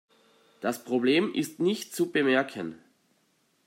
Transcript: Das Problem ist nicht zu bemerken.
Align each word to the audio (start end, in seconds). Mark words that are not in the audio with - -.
Das 0.61 0.83
Problem 0.83 1.31
ist 1.31 1.59
nicht 1.59 1.95
zu 1.95 2.11
bemerken. 2.11 2.73